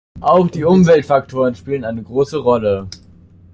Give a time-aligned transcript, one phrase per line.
[0.19, 2.87] Auch die Umweltfaktoren spielen eine große Rolle.